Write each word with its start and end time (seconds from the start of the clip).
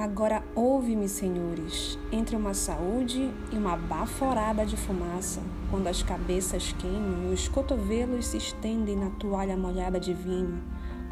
Agora 0.00 0.42
ouve-me, 0.54 1.06
senhores, 1.10 1.98
entre 2.10 2.34
uma 2.34 2.54
saúde 2.54 3.30
e 3.52 3.54
uma 3.54 3.76
baforada 3.76 4.64
de 4.64 4.74
fumaça, 4.74 5.42
quando 5.70 5.88
as 5.88 6.02
cabeças 6.02 6.72
queimam 6.72 7.30
e 7.30 7.34
os 7.34 7.48
cotovelos 7.48 8.28
se 8.28 8.38
estendem 8.38 8.96
na 8.96 9.10
toalha 9.10 9.58
molhada 9.58 10.00
de 10.00 10.14
vinho, 10.14 10.62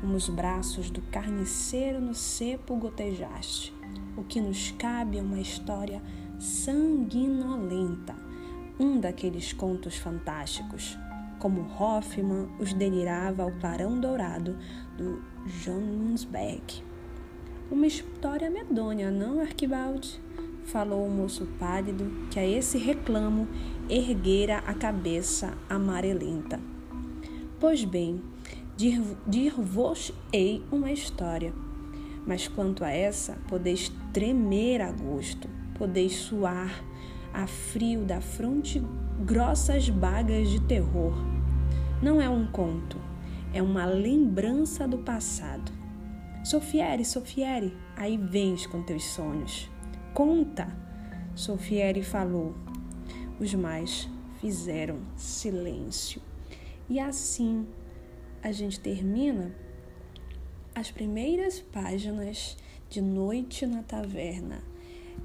como 0.00 0.14
os 0.14 0.30
braços 0.30 0.88
do 0.88 1.02
carniceiro 1.02 2.00
no 2.00 2.14
cepo 2.14 2.76
gotejaste. 2.76 3.74
O 4.16 4.24
que 4.24 4.40
nos 4.40 4.70
cabe 4.78 5.18
é 5.18 5.22
uma 5.22 5.38
história 5.38 6.02
sanguinolenta, 6.38 8.16
um 8.80 8.98
daqueles 8.98 9.52
contos 9.52 9.98
fantásticos, 9.98 10.98
como 11.38 11.60
Hoffman 11.78 12.48
os 12.58 12.72
delirava 12.72 13.42
ao 13.42 13.52
clarão 13.52 14.00
dourado 14.00 14.56
do 14.96 15.22
Jonsberg. 15.46 16.87
Uma 17.70 17.86
história 17.86 18.48
medonha, 18.48 19.10
não, 19.10 19.40
Arquibaldi? 19.40 20.18
Falou 20.64 21.06
o 21.06 21.10
moço 21.10 21.46
pálido, 21.58 22.10
que 22.30 22.40
a 22.40 22.46
esse 22.46 22.78
reclamo 22.78 23.46
erguera 23.90 24.62
a 24.66 24.72
cabeça 24.72 25.52
amarelenta. 25.68 26.58
Pois 27.60 27.84
bem, 27.84 28.22
dir-vos-ei 29.26 30.62
uma 30.72 30.90
história, 30.90 31.52
mas 32.26 32.48
quanto 32.48 32.82
a 32.82 32.90
essa, 32.90 33.36
podeis 33.46 33.92
tremer 34.14 34.80
a 34.80 34.90
gosto, 34.90 35.46
podeis 35.76 36.14
suar 36.14 36.82
a 37.34 37.46
frio 37.46 38.02
da 38.02 38.22
fronte 38.22 38.82
grossas 39.26 39.90
bagas 39.90 40.48
de 40.48 40.60
terror. 40.62 41.12
Não 42.02 42.18
é 42.18 42.30
um 42.30 42.46
conto, 42.46 42.96
é 43.52 43.60
uma 43.60 43.84
lembrança 43.84 44.88
do 44.88 44.96
passado. 44.96 45.77
Sofiere, 46.48 47.04
Sofiere, 47.04 47.76
aí 47.94 48.16
vens 48.16 48.66
com 48.66 48.82
teus 48.82 49.04
sonhos. 49.04 49.70
Conta, 50.14 50.74
Sofiere 51.34 52.02
falou. 52.02 52.54
Os 53.38 53.52
mais 53.52 54.08
fizeram 54.40 54.98
silêncio. 55.14 56.22
E 56.88 56.98
assim 56.98 57.66
a 58.42 58.50
gente 58.50 58.80
termina 58.80 59.54
as 60.74 60.90
primeiras 60.90 61.60
páginas 61.60 62.56
de 62.88 63.02
Noite 63.02 63.66
na 63.66 63.82
Taverna. 63.82 64.62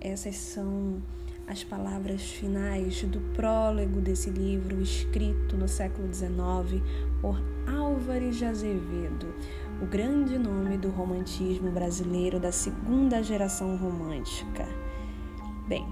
Essas 0.02 0.36
são 0.36 1.02
as 1.48 1.64
palavras 1.64 2.22
finais 2.22 3.02
do 3.04 3.22
prólogo 3.34 4.02
desse 4.02 4.30
livro, 4.30 4.82
escrito 4.82 5.56
no 5.56 5.70
século 5.70 6.14
XIX 6.14 6.84
por 7.22 7.42
Álvares 7.66 8.36
de 8.36 8.44
Azevedo 8.44 9.34
o 9.84 9.86
grande 9.86 10.38
nome 10.38 10.78
do 10.78 10.90
romantismo 10.90 11.70
brasileiro 11.70 12.40
da 12.40 12.54
segunda 12.54 13.22
geração 13.22 13.76
romântica. 13.76 14.66
Bem, 15.68 15.86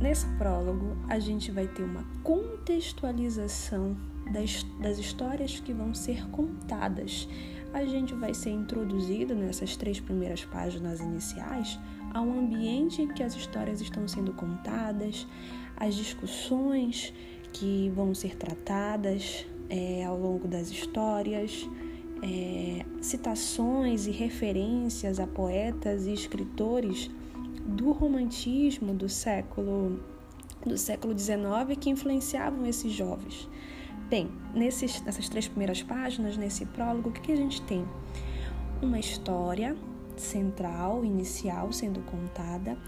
nesse 0.00 0.24
prólogo 0.38 0.96
a 1.06 1.18
gente 1.18 1.50
vai 1.50 1.68
ter 1.68 1.82
uma 1.82 2.02
contextualização 2.22 3.94
das, 4.32 4.62
das 4.80 4.96
histórias 4.96 5.60
que 5.60 5.74
vão 5.74 5.92
ser 5.92 6.26
contadas. 6.30 7.28
A 7.74 7.84
gente 7.84 8.14
vai 8.14 8.32
ser 8.32 8.50
introduzido 8.50 9.34
nessas 9.34 9.76
três 9.76 10.00
primeiras 10.00 10.42
páginas 10.42 10.98
iniciais 10.98 11.78
ao 12.14 12.24
ambiente 12.24 13.02
em 13.02 13.08
que 13.08 13.22
as 13.22 13.36
histórias 13.36 13.82
estão 13.82 14.08
sendo 14.08 14.32
contadas, 14.32 15.26
as 15.76 15.94
discussões 15.94 17.12
que 17.52 17.92
vão 17.94 18.14
ser 18.14 18.34
tratadas 18.34 19.46
é, 19.68 20.04
ao 20.06 20.18
longo 20.18 20.48
das 20.48 20.70
histórias 20.70 21.68
é, 22.22 22.86
citações 23.00 24.06
e 24.06 24.12
referências 24.12 25.18
a 25.18 25.26
poetas 25.26 26.06
e 26.06 26.12
escritores 26.12 27.10
do 27.66 27.90
romantismo 27.90 28.94
do 28.94 29.08
século 29.08 30.00
do 30.64 30.78
século 30.78 31.18
XIX 31.18 31.76
que 31.80 31.90
influenciavam 31.90 32.64
esses 32.66 32.92
jovens. 32.92 33.48
Bem, 34.08 34.30
nesses, 34.54 35.02
nessas 35.02 35.28
três 35.28 35.48
primeiras 35.48 35.82
páginas, 35.82 36.36
nesse 36.36 36.64
prólogo, 36.66 37.08
o 37.08 37.12
que, 37.12 37.20
que 37.20 37.32
a 37.32 37.36
gente 37.36 37.60
tem? 37.62 37.84
Uma 38.80 39.00
história 39.00 39.76
central, 40.16 41.04
inicial, 41.04 41.72
sendo 41.72 42.00
contada, 42.02 42.78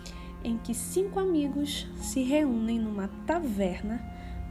em 0.44 0.56
que 0.58 0.72
cinco 0.72 1.18
amigos 1.18 1.88
se 1.96 2.22
reúnem 2.22 2.78
numa 2.78 3.08
taverna 3.26 4.00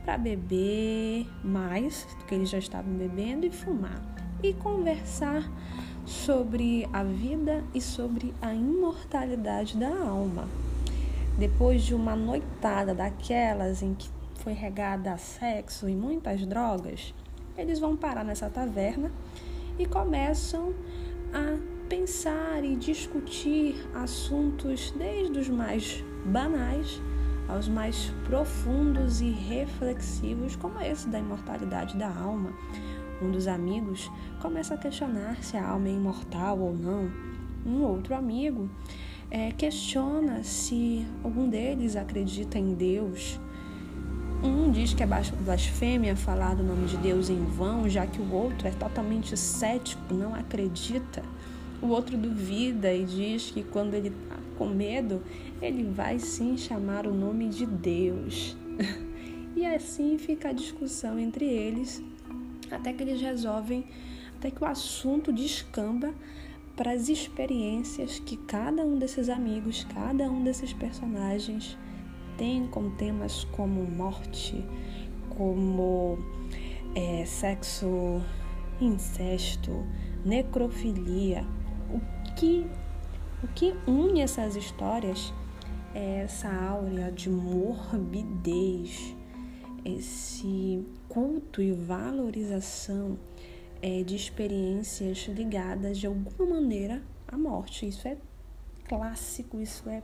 para 0.03 0.18
beber 0.18 1.25
mais 1.41 2.06
do 2.19 2.25
que 2.25 2.35
eles 2.35 2.50
já 2.50 2.58
estavam 2.58 2.94
bebendo 2.94 3.46
e 3.46 3.52
fumar 3.52 4.02
e 4.44 4.54
conversar 4.54 5.50
sobre 6.06 6.88
a 6.92 7.02
vida 7.02 7.64
e 7.74 7.80
sobre 7.80 8.34
a 8.42 8.54
imortalidade 8.54 9.78
da 9.78 9.90
alma. 9.90 10.50
Depois 11.38 11.81
de 11.81 11.96
uma 11.96 12.16
noitada 12.16 12.94
daquelas 12.94 13.82
em 13.82 13.94
que 13.94 14.09
foi 14.36 14.53
regada 14.53 15.14
a 15.14 15.18
sexo 15.18 15.88
e 15.88 15.96
muitas 15.96 16.46
drogas, 16.46 17.14
eles 17.58 17.80
vão 17.80 17.96
parar 17.96 18.26
nessa 18.26 18.50
taverna 18.50 19.09
e 19.80 19.86
começam 19.86 20.74
a 21.34 21.58
pensar 21.88 22.64
e 22.64 22.76
discutir 22.76 23.88
assuntos 23.96 24.92
desde 24.92 25.40
os 25.40 25.48
mais 25.48 26.03
banais 26.26 27.02
aos 27.48 27.68
mais 27.68 28.12
profundos 28.26 29.22
e 29.22 29.30
reflexivos, 29.30 30.56
como 30.56 30.80
esse 30.82 31.08
da 31.09 31.20
imortalidade 31.20 31.98
da 31.98 32.08
alma, 32.08 32.53
um 33.23 33.31
dos 33.31 33.47
amigos 33.47 34.11
começa 34.41 34.73
a 34.73 34.78
questionar 34.78 35.41
se 35.41 35.56
a 35.56 35.67
alma 35.67 35.88
é 35.88 35.91
imortal 35.91 36.59
ou 36.59 36.75
não. 36.75 37.09
Um 37.66 37.81
outro 37.84 38.13
amigo 38.13 38.69
é, 39.31 39.51
questiona 39.51 40.44
se 40.44 41.06
algum 41.23 41.47
deles 41.47 41.95
acredita 41.95 42.59
em 42.59 42.73
Deus. 42.73 43.39
Um 44.44 44.69
diz 44.69 44.94
que 44.94 45.01
é 45.01 45.07
blasfêmia 45.07 46.17
falar 46.17 46.56
do 46.56 46.63
nome 46.63 46.85
de 46.85 46.97
Deus 46.97 47.29
em 47.29 47.45
vão, 47.45 47.88
já 47.88 48.06
que 48.06 48.22
o 48.22 48.34
outro 48.34 48.67
é 48.67 48.72
totalmente 48.72 49.38
cético, 49.38 50.13
não 50.13 50.35
acredita. 50.35 51.23
O 51.81 51.88
outro 51.88 52.17
duvida 52.17 52.94
e 52.94 53.05
diz 53.05 53.51
que 53.51 53.63
quando 53.63 53.94
ele 53.94 54.09
está 54.09 54.38
com 54.57 54.67
medo, 54.67 55.22
ele 55.61 55.84
vai 55.84 56.19
sim 56.19 56.57
chamar 56.57 57.07
o 57.07 57.13
nome 57.13 57.47
de 57.47 57.66
Deus. 57.66 58.57
e 59.55 59.66
assim 59.66 60.17
fica 60.17 60.50
a 60.50 60.53
discussão 60.53 61.17
entre 61.17 61.45
eles 61.45 62.03
até 62.72 62.94
que 62.94 63.03
eles 63.03 63.22
resolvem, 63.22 63.85
até 64.38 64.51
que 64.51 64.63
o 64.63 64.68
assunto 64.68 65.31
descamba 65.31 66.13
para 66.75 66.91
as 66.91 67.07
experiências 67.09 68.19
que 68.19 68.35
cada 68.35 68.84
um 68.84 68.97
desses 68.97 69.29
amigos, 69.29 69.85
cada 69.94 70.29
um 70.29 70.44
desses 70.44 70.73
personagens 70.73 71.78
tem 72.38 72.66
com 72.68 72.90
temas 72.91 73.44
como 73.46 73.84
morte, 73.84 74.66
como 75.29 76.18
é, 76.96 77.25
sexo, 77.25 78.22
incesto, 78.81 79.85
necrofilia. 80.25 81.46
O 81.91 82.00
que, 82.35 82.66
o 83.44 83.47
que 83.50 83.75
une 83.88 84.22
essas 84.22 84.56
histórias 84.56 85.34
é 85.94 86.23
essa 86.23 86.52
áurea 86.52 87.12
de 87.12 87.29
morbidez, 87.29 89.16
esse 89.86 90.86
culto 91.10 91.62
e 91.62 91.72
valorização 91.72 93.18
é, 93.82 94.04
de 94.04 94.16
experiências 94.16 95.26
ligadas 95.28 95.98
de 95.98 96.08
alguma 96.08 96.56
maneira 96.56 97.02
à 97.28 97.38
morte. 97.38 97.88
Isso 97.88 98.08
é 98.08 98.18
clássico, 98.88 99.60
isso 99.60 99.90
é 99.90 100.02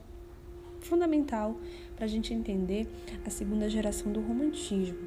fundamental 0.82 1.58
para 1.96 2.06
a 2.06 2.08
gente 2.08 2.34
entender 2.34 2.88
a 3.26 3.30
segunda 3.30 3.70
geração 3.70 4.12
do 4.12 4.22
romantismo, 4.22 5.00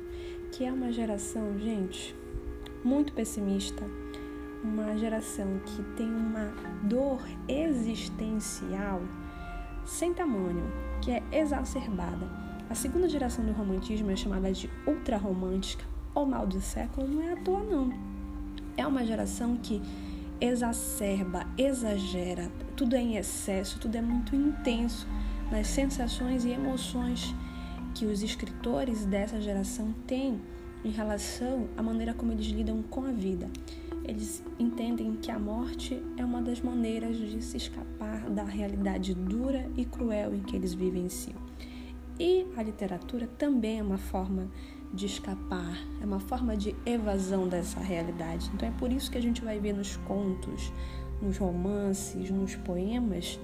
que 0.52 0.64
é 0.64 0.72
uma 0.72 0.92
geração, 0.92 1.58
gente, 1.58 2.14
muito 2.84 3.12
pessimista, 3.12 3.84
uma 4.62 4.96
geração 4.96 5.60
que 5.64 5.82
tem 5.96 6.08
uma 6.08 6.52
dor 6.84 7.20
existencial 7.48 9.02
sem 9.84 10.14
tamanho, 10.14 10.64
que 11.00 11.10
é 11.10 11.22
exacerbada 11.32 12.51
a 12.72 12.74
segunda 12.74 13.06
geração 13.06 13.44
do 13.44 13.52
romantismo 13.52 14.10
é 14.10 14.16
chamada 14.16 14.50
de 14.50 14.68
ultrarromântica 14.86 15.84
ou 16.14 16.24
mal 16.24 16.46
do 16.46 16.58
século, 16.58 17.06
não 17.06 17.20
é 17.20 17.34
à 17.34 17.36
toa 17.36 17.62
não. 17.62 17.92
É 18.78 18.86
uma 18.86 19.04
geração 19.04 19.58
que 19.58 19.78
exacerba, 20.40 21.46
exagera, 21.58 22.50
tudo 22.74 22.96
é 22.96 22.98
em 23.02 23.16
excesso, 23.16 23.78
tudo 23.78 23.96
é 23.96 24.00
muito 24.00 24.34
intenso 24.34 25.06
nas 25.50 25.66
sensações 25.66 26.46
e 26.46 26.48
emoções 26.48 27.34
que 27.94 28.06
os 28.06 28.22
escritores 28.22 29.04
dessa 29.04 29.38
geração 29.38 29.92
têm 30.06 30.40
em 30.82 30.90
relação 30.90 31.68
à 31.76 31.82
maneira 31.82 32.14
como 32.14 32.32
eles 32.32 32.46
lidam 32.46 32.80
com 32.80 33.04
a 33.04 33.12
vida. 33.12 33.50
Eles 34.02 34.42
entendem 34.58 35.14
que 35.16 35.30
a 35.30 35.38
morte 35.38 36.02
é 36.16 36.24
uma 36.24 36.40
das 36.40 36.62
maneiras 36.62 37.18
de 37.18 37.42
se 37.42 37.58
escapar 37.58 38.30
da 38.30 38.44
realidade 38.44 39.12
dura 39.12 39.68
e 39.76 39.84
cruel 39.84 40.34
em 40.34 40.40
que 40.40 40.56
eles 40.56 40.72
vivenciam. 40.72 41.36
E 42.18 42.46
a 42.56 42.62
literatura 42.62 43.26
também 43.38 43.80
é 43.80 43.82
uma 43.82 43.98
forma 43.98 44.48
de 44.92 45.06
escapar, 45.06 45.78
é 46.00 46.04
uma 46.04 46.20
forma 46.20 46.56
de 46.56 46.76
evasão 46.84 47.48
dessa 47.48 47.80
realidade. 47.80 48.50
Então 48.54 48.68
é 48.68 48.72
por 48.72 48.92
isso 48.92 49.10
que 49.10 49.18
a 49.18 49.22
gente 49.22 49.42
vai 49.42 49.58
ver 49.58 49.72
nos 49.72 49.96
contos, 49.98 50.72
nos 51.20 51.38
romances, 51.38 52.30
nos 52.30 52.54
poemas, 52.56 53.40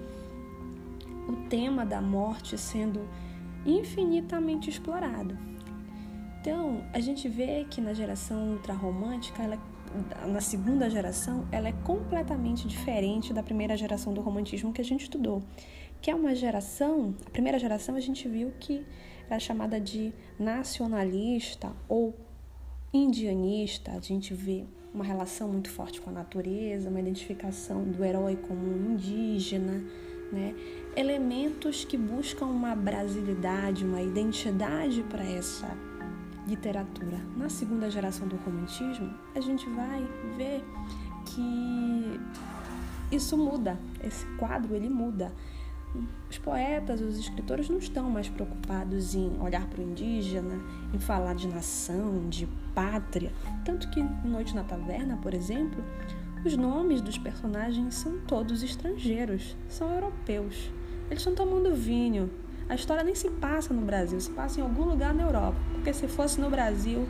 o 1.28 1.48
tema 1.48 1.84
da 1.86 2.00
morte 2.00 2.58
sendo 2.58 3.00
infinitamente 3.64 4.70
explorado. 4.70 5.36
Então, 6.40 6.82
a 6.92 7.00
gente 7.00 7.28
vê 7.28 7.66
que 7.68 7.80
na 7.80 7.92
geração 7.92 8.52
ultrarromântica, 8.52 9.42
ela, 9.42 9.58
na 10.26 10.40
segunda 10.40 10.88
geração, 10.88 11.46
ela 11.50 11.68
é 11.68 11.72
completamente 11.84 12.66
diferente 12.66 13.32
da 13.32 13.42
primeira 13.42 13.76
geração 13.76 14.14
do 14.14 14.20
romantismo 14.20 14.72
que 14.72 14.80
a 14.80 14.84
gente 14.84 15.02
estudou, 15.02 15.42
que 16.00 16.10
é 16.10 16.14
uma 16.14 16.34
geração, 16.34 17.14
a 17.26 17.30
primeira 17.30 17.58
geração 17.58 17.94
a 17.96 18.00
gente 18.00 18.28
viu 18.28 18.52
que 18.58 18.84
era 19.28 19.38
chamada 19.38 19.80
de 19.80 20.12
nacionalista 20.38 21.72
ou 21.88 22.14
indianista, 22.92 23.92
a 23.92 24.00
gente 24.00 24.32
vê 24.32 24.64
uma 24.94 25.04
relação 25.04 25.48
muito 25.48 25.70
forte 25.70 26.00
com 26.00 26.10
a 26.10 26.12
natureza, 26.12 26.88
uma 26.88 27.00
identificação 27.00 27.84
do 27.84 28.02
herói 28.02 28.36
como 28.36 28.74
indígena, 28.90 29.84
né? 30.32 30.54
elementos 30.96 31.84
que 31.84 31.96
buscam 31.96 32.46
uma 32.46 32.74
brasilidade, 32.74 33.84
uma 33.84 34.02
identidade 34.02 35.02
para 35.04 35.24
essa 35.24 35.68
literatura. 36.46 37.18
Na 37.36 37.48
segunda 37.48 37.90
geração 37.90 38.26
do 38.26 38.36
romantismo, 38.36 39.14
a 39.34 39.40
gente 39.40 39.68
vai 39.68 40.02
ver 40.36 40.64
que 41.26 42.20
isso 43.14 43.36
muda, 43.36 43.78
esse 44.02 44.24
quadro 44.36 44.74
ele 44.74 44.88
muda. 44.88 45.32
Os 46.30 46.36
poetas, 46.36 47.00
os 47.00 47.18
escritores 47.18 47.68
não 47.68 47.78
estão 47.78 48.10
mais 48.10 48.28
preocupados 48.28 49.14
em 49.14 49.32
olhar 49.40 49.66
para 49.66 49.80
o 49.80 49.84
indígena, 49.84 50.60
em 50.92 50.98
falar 50.98 51.34
de 51.34 51.48
nação, 51.48 52.28
de 52.28 52.46
pátria. 52.74 53.32
Tanto 53.64 53.88
que 53.90 54.02
Noite 54.24 54.54
na 54.54 54.62
Taverna, 54.62 55.18
por 55.22 55.32
exemplo, 55.32 55.82
os 56.44 56.56
nomes 56.56 57.00
dos 57.00 57.18
personagens 57.18 57.94
são 57.94 58.18
todos 58.20 58.62
estrangeiros, 58.62 59.56
são 59.68 59.92
europeus. 59.92 60.70
Eles 61.06 61.18
estão 61.18 61.34
tomando 61.34 61.74
vinho. 61.74 62.30
A 62.68 62.74
história 62.74 63.02
nem 63.02 63.14
se 63.14 63.30
passa 63.30 63.72
no 63.72 63.80
Brasil, 63.80 64.20
se 64.20 64.30
passa 64.30 64.60
em 64.60 64.62
algum 64.62 64.84
lugar 64.84 65.14
na 65.14 65.22
Europa. 65.22 65.56
Porque 65.72 65.92
se 65.92 66.06
fosse 66.06 66.38
no 66.38 66.50
Brasil, 66.50 67.08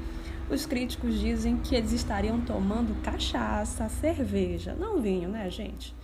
os 0.48 0.64
críticos 0.64 1.18
dizem 1.18 1.56
que 1.56 1.74
eles 1.74 1.92
estariam 1.92 2.40
tomando 2.40 2.94
cachaça, 3.02 3.88
cerveja, 3.88 4.74
não 4.78 5.00
vinho, 5.00 5.28
né, 5.28 5.50
gente? 5.50 5.94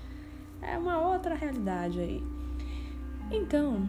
É 0.61 0.77
uma 0.77 0.99
outra 0.99 1.35
realidade 1.35 2.01
aí. 2.01 2.34
Então, 3.31 3.89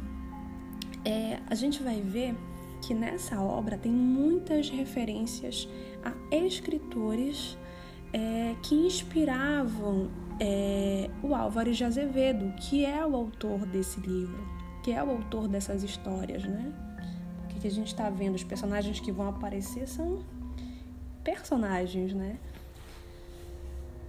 é, 1.04 1.40
a 1.48 1.56
gente 1.56 1.84
vai 1.84 2.02
ver 2.02 2.36
que 2.82 2.94
nessa 2.94 3.42
obra 3.42 3.78
tem 3.78 3.92
muitas 3.92 4.70
referências 4.70 5.68
a 6.04 6.14
escritores 6.36 7.58
é, 8.14 8.56
que 8.62 8.76
inspiravam 8.76 10.10
é, 10.40 11.10
o 11.24 11.34
Álvares 11.34 11.78
de 11.78 11.84
Azevedo, 11.84 12.54
que 12.62 12.86
é 12.86 13.06
o 13.06 13.16
autor 13.16 13.66
desse 13.66 14.00
livro, 14.00 14.38
que 14.84 14.92
é 14.92 15.04
o 15.04 15.10
autor 15.10 15.48
dessas 15.48 15.84
histórias, 15.84 16.44
né? 16.44 16.74
O 17.44 17.60
que 17.60 17.68
a 17.68 17.72
gente 17.72 17.88
está 17.88 18.10
vendo, 18.10 18.36
os 18.36 18.44
personagens 18.44 19.00
que 19.00 19.12
vão 19.12 19.30
aparecer 19.30 19.88
são 19.88 20.24
personagens, 21.24 22.14
né? 22.14 22.38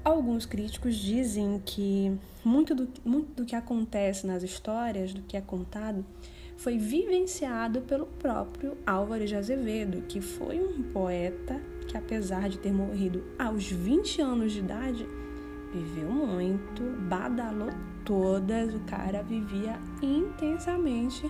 Alguns 0.07 0.47
críticos 0.47 0.95
dizem 0.95 1.61
que 1.65 2.17
muito 2.45 2.77
do, 2.77 2.89
muito 3.05 3.43
do 3.43 3.45
que 3.45 3.57
acontece 3.57 4.25
nas 4.25 4.45
histórias, 4.45 5.13
do 5.13 5.21
que 5.23 5.37
é 5.37 5.41
contado, 5.41 6.07
foi 6.57 6.79
vivenciado 6.79 7.81
pelo 7.81 8.07
próprio 8.07 8.79
Álvaro 8.87 9.27
de 9.27 9.35
Azevedo, 9.35 10.05
que 10.07 10.21
foi 10.21 10.61
um 10.61 10.81
poeta 10.93 11.61
que, 11.89 11.99
apesar 11.99 12.49
de 12.49 12.57
ter 12.57 12.73
morrido 12.73 13.25
aos 13.37 13.69
20 13.69 14.23
anos 14.23 14.53
de 14.53 14.61
idade, 14.61 15.05
viveu 15.75 16.09
muito, 16.09 16.85
badalou 17.09 17.71
todas, 18.05 18.77
o 18.77 18.81
cara 18.87 19.25
vivia 19.25 19.77
intensamente 20.01 21.29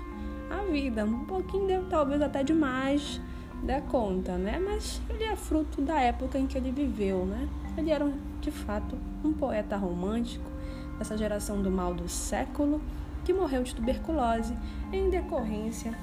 a 0.51 0.71
vida, 0.71 1.03
um 1.03 1.25
pouquinho, 1.25 1.87
talvez 1.89 2.21
até 2.21 2.45
demais 2.45 3.23
da 3.63 3.81
conta, 3.81 4.37
né? 4.37 4.59
Mas 4.59 5.01
ele 5.09 5.25
é 5.25 5.35
fruto 5.35 5.81
da 5.81 5.99
época 5.99 6.39
em 6.39 6.47
que 6.47 6.59
ele 6.59 6.71
viveu, 6.71 7.25
né? 7.25 7.49
Ele 7.77 7.91
era, 7.91 8.11
de 8.47 8.53
fato, 8.53 8.97
um 9.25 9.33
poeta 9.33 9.77
romântico 9.77 10.49
dessa 10.97 11.19
geração 11.19 11.61
do 11.61 11.69
mal 11.69 11.93
do 11.93 12.09
século 12.09 12.81
que 13.25 13.33
morreu 13.33 13.65
de 13.65 13.75
tuberculose 13.75 14.57
em 14.93 15.11
decorrência 15.11 15.99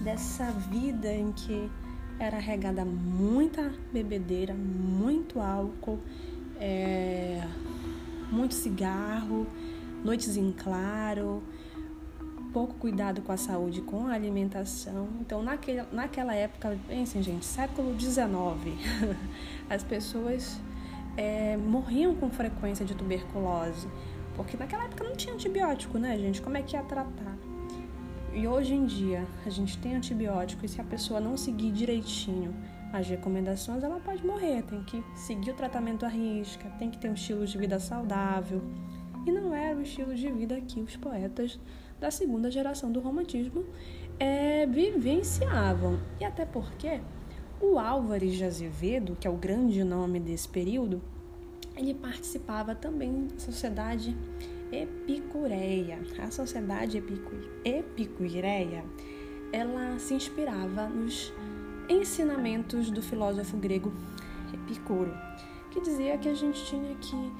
dessa 0.00 0.52
vida 0.52 1.12
em 1.12 1.32
que 1.32 1.68
era 2.20 2.38
regada 2.38 2.84
muita 2.84 3.72
bebedeira, 3.92 4.54
muito 4.54 5.40
álcool, 5.40 5.98
é, 6.60 7.44
muito 8.30 8.54
cigarro, 8.54 9.44
noites 10.04 10.36
em 10.36 10.52
claro, 10.52 11.42
pouco 12.52 12.74
cuidado 12.74 13.22
com 13.22 13.32
a 13.32 13.36
saúde, 13.36 13.80
com 13.80 14.06
a 14.06 14.12
alimentação. 14.12 15.08
Então, 15.20 15.42
naquele, 15.42 15.82
naquela 15.90 16.32
época, 16.32 16.78
pensem, 16.86 17.24
gente, 17.24 17.44
século 17.44 17.98
XIX, 17.98 18.22
as 19.68 19.82
pessoas 19.82 20.60
é, 21.16 21.56
morriam 21.56 22.14
com 22.14 22.30
frequência 22.30 22.84
de 22.84 22.94
tuberculose, 22.94 23.88
porque 24.34 24.56
naquela 24.56 24.84
época 24.84 25.04
não 25.04 25.16
tinha 25.16 25.34
antibiótico, 25.34 25.98
né, 25.98 26.16
gente? 26.18 26.42
Como 26.42 26.56
é 26.56 26.62
que 26.62 26.76
ia 26.76 26.82
tratar? 26.82 27.36
E 28.32 28.46
hoje 28.46 28.74
em 28.74 28.84
dia 28.84 29.26
a 29.46 29.50
gente 29.50 29.78
tem 29.78 29.96
antibiótico 29.96 30.64
e 30.64 30.68
se 30.68 30.80
a 30.80 30.84
pessoa 30.84 31.18
não 31.18 31.36
seguir 31.36 31.72
direitinho 31.72 32.54
as 32.92 33.08
recomendações, 33.08 33.82
ela 33.82 33.98
pode 34.00 34.24
morrer. 34.24 34.62
Tem 34.62 34.82
que 34.82 35.02
seguir 35.14 35.50
o 35.50 35.54
tratamento 35.54 36.04
à 36.04 36.08
risca, 36.08 36.68
tem 36.78 36.90
que 36.90 36.98
ter 36.98 37.08
um 37.08 37.14
estilo 37.14 37.46
de 37.46 37.56
vida 37.56 37.78
saudável. 37.80 38.62
E 39.26 39.32
não 39.32 39.54
era 39.54 39.76
o 39.76 39.82
estilo 39.82 40.14
de 40.14 40.30
vida 40.30 40.60
que 40.60 40.80
os 40.80 40.96
poetas 40.96 41.58
da 41.98 42.10
segunda 42.10 42.50
geração 42.50 42.92
do 42.92 43.00
romantismo 43.00 43.64
é, 44.18 44.66
vivenciavam. 44.66 45.98
E 46.20 46.24
até 46.24 46.44
porque 46.44 47.00
o 47.60 47.78
Álvares 47.78 48.34
de 48.34 48.44
Azevedo, 48.44 49.16
que 49.18 49.26
é 49.26 49.30
o 49.30 49.36
grande 49.36 49.82
nome 49.82 50.20
desse 50.20 50.48
período, 50.48 51.00
ele 51.76 51.94
participava 51.94 52.74
também 52.74 53.26
da 53.26 53.38
sociedade 53.38 54.16
epicureia. 54.72 55.98
A 56.18 56.30
sociedade 56.30 56.98
epicu 56.98 57.34
epicureia, 57.64 58.84
ela 59.52 59.98
se 59.98 60.14
inspirava 60.14 60.88
nos 60.88 61.32
ensinamentos 61.88 62.90
do 62.90 63.02
filósofo 63.02 63.56
grego 63.56 63.92
Epicuro, 64.52 65.12
que 65.70 65.80
dizia 65.80 66.16
que 66.18 66.28
a 66.28 66.34
gente 66.34 66.64
tinha 66.64 66.94
que 66.96 67.32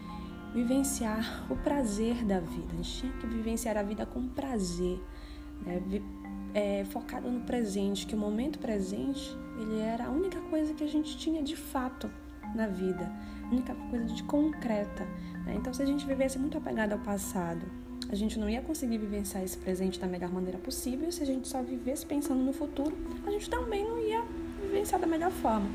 vivenciar 0.54 1.46
o 1.50 1.56
prazer 1.56 2.24
da 2.24 2.40
vida, 2.40 2.72
a 2.72 2.76
gente 2.76 3.00
tinha 3.00 3.12
que 3.12 3.26
vivenciar 3.26 3.76
a 3.76 3.82
vida 3.82 4.06
com 4.06 4.28
prazer, 4.28 5.00
né? 5.64 5.82
É, 6.56 6.86
focado 6.86 7.30
no 7.30 7.40
presente, 7.40 8.06
que 8.06 8.14
o 8.14 8.18
momento 8.18 8.58
presente 8.58 9.36
ele 9.60 9.78
era 9.78 10.06
a 10.06 10.10
única 10.10 10.40
coisa 10.48 10.72
que 10.72 10.82
a 10.82 10.88
gente 10.88 11.18
tinha 11.18 11.42
de 11.42 11.54
fato 11.54 12.10
na 12.54 12.66
vida, 12.66 13.12
a 13.44 13.48
única 13.52 13.74
coisa 13.90 14.06
de 14.06 14.22
concreta. 14.22 15.04
Né? 15.44 15.54
Então, 15.56 15.74
se 15.74 15.82
a 15.82 15.86
gente 15.86 16.06
vivesse 16.06 16.38
muito 16.38 16.56
apegado 16.56 16.92
ao 16.92 16.98
passado, 16.98 17.66
a 18.08 18.14
gente 18.14 18.38
não 18.38 18.48
ia 18.48 18.62
conseguir 18.62 18.96
vivenciar 18.96 19.44
esse 19.44 19.58
presente 19.58 20.00
da 20.00 20.06
melhor 20.06 20.32
maneira 20.32 20.56
possível. 20.56 21.12
Se 21.12 21.22
a 21.22 21.26
gente 21.26 21.46
só 21.46 21.62
vivesse 21.62 22.06
pensando 22.06 22.42
no 22.42 22.54
futuro, 22.54 22.96
a 23.26 23.30
gente 23.30 23.50
também 23.50 23.84
não 23.84 23.98
ia 23.98 24.24
vivenciar 24.62 24.98
da 24.98 25.06
melhor 25.06 25.32
forma. 25.32 25.68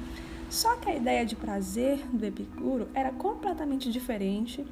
Só 0.50 0.78
que 0.78 0.90
a 0.90 0.96
ideia 0.96 1.24
de 1.24 1.36
prazer 1.36 2.00
do 2.12 2.26
Epicuro 2.26 2.88
era 2.96 3.12
completamente 3.12 3.92
diferente 3.92 4.66